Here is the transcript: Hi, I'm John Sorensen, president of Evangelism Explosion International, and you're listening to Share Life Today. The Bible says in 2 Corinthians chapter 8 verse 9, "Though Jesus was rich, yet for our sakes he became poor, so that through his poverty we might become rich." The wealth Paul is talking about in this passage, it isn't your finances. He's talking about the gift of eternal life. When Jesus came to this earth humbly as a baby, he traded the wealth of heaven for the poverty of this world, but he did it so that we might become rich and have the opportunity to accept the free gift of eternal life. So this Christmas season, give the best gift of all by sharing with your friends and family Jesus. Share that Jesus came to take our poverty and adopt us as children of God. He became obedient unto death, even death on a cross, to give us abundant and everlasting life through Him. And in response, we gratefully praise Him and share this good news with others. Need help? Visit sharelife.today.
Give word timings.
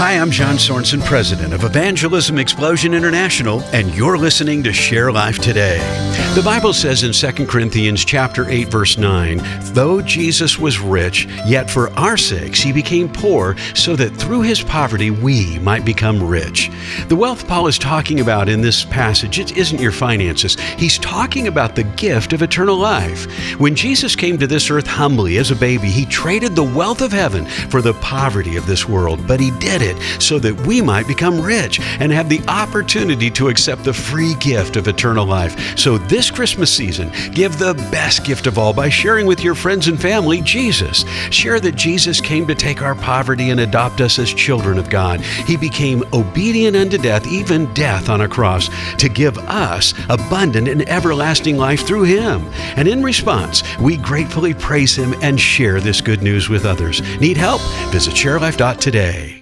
Hi, 0.00 0.12
I'm 0.12 0.30
John 0.30 0.56
Sorensen, 0.56 1.04
president 1.04 1.52
of 1.52 1.62
Evangelism 1.62 2.38
Explosion 2.38 2.94
International, 2.94 3.60
and 3.74 3.94
you're 3.94 4.16
listening 4.16 4.62
to 4.62 4.72
Share 4.72 5.12
Life 5.12 5.40
Today. 5.40 5.76
The 6.34 6.40
Bible 6.42 6.72
says 6.72 7.02
in 7.02 7.12
2 7.12 7.46
Corinthians 7.46 8.02
chapter 8.06 8.48
8 8.48 8.68
verse 8.68 8.96
9, 8.96 9.42
"Though 9.74 10.00
Jesus 10.00 10.58
was 10.58 10.80
rich, 10.80 11.28
yet 11.44 11.70
for 11.70 11.92
our 11.98 12.16
sakes 12.16 12.62
he 12.62 12.72
became 12.72 13.10
poor, 13.10 13.56
so 13.74 13.94
that 13.96 14.16
through 14.16 14.40
his 14.40 14.62
poverty 14.62 15.10
we 15.10 15.58
might 15.58 15.84
become 15.84 16.22
rich." 16.22 16.70
The 17.08 17.16
wealth 17.16 17.46
Paul 17.46 17.66
is 17.66 17.76
talking 17.76 18.20
about 18.20 18.48
in 18.48 18.62
this 18.62 18.84
passage, 18.84 19.38
it 19.38 19.54
isn't 19.54 19.82
your 19.82 19.92
finances. 19.92 20.56
He's 20.78 20.96
talking 20.96 21.46
about 21.46 21.76
the 21.76 21.82
gift 21.82 22.32
of 22.32 22.40
eternal 22.40 22.78
life. 22.78 23.26
When 23.58 23.74
Jesus 23.74 24.16
came 24.16 24.38
to 24.38 24.46
this 24.46 24.70
earth 24.70 24.86
humbly 24.86 25.36
as 25.36 25.50
a 25.50 25.56
baby, 25.56 25.90
he 25.90 26.06
traded 26.06 26.56
the 26.56 26.62
wealth 26.62 27.02
of 27.02 27.12
heaven 27.12 27.44
for 27.68 27.82
the 27.82 27.92
poverty 27.92 28.56
of 28.56 28.64
this 28.64 28.88
world, 28.88 29.26
but 29.26 29.40
he 29.40 29.50
did 29.58 29.82
it 29.82 29.89
so 30.20 30.38
that 30.38 30.66
we 30.66 30.80
might 30.80 31.06
become 31.06 31.40
rich 31.40 31.80
and 32.00 32.12
have 32.12 32.28
the 32.28 32.42
opportunity 32.48 33.30
to 33.30 33.48
accept 33.48 33.84
the 33.84 33.92
free 33.92 34.34
gift 34.36 34.76
of 34.76 34.88
eternal 34.88 35.26
life. 35.26 35.78
So 35.78 35.98
this 35.98 36.30
Christmas 36.30 36.74
season, 36.74 37.10
give 37.32 37.58
the 37.58 37.74
best 37.90 38.24
gift 38.24 38.46
of 38.46 38.58
all 38.58 38.72
by 38.72 38.88
sharing 38.88 39.26
with 39.26 39.40
your 39.40 39.54
friends 39.54 39.88
and 39.88 40.00
family 40.00 40.40
Jesus. 40.40 41.04
Share 41.30 41.60
that 41.60 41.76
Jesus 41.76 42.20
came 42.20 42.46
to 42.46 42.54
take 42.54 42.82
our 42.82 42.94
poverty 42.94 43.50
and 43.50 43.60
adopt 43.60 44.00
us 44.00 44.18
as 44.18 44.32
children 44.32 44.78
of 44.78 44.90
God. 44.90 45.20
He 45.20 45.56
became 45.56 46.04
obedient 46.12 46.76
unto 46.76 46.98
death, 46.98 47.26
even 47.26 47.72
death 47.74 48.08
on 48.08 48.20
a 48.20 48.28
cross, 48.28 48.68
to 48.96 49.08
give 49.08 49.38
us 49.38 49.94
abundant 50.08 50.68
and 50.68 50.88
everlasting 50.88 51.56
life 51.56 51.86
through 51.86 52.04
Him. 52.04 52.46
And 52.76 52.88
in 52.88 53.02
response, 53.02 53.62
we 53.78 53.96
gratefully 53.96 54.54
praise 54.54 54.96
Him 54.96 55.14
and 55.22 55.40
share 55.40 55.80
this 55.80 56.00
good 56.00 56.22
news 56.22 56.48
with 56.48 56.64
others. 56.64 57.00
Need 57.20 57.36
help? 57.36 57.60
Visit 57.90 58.14
sharelife.today. 58.14 59.39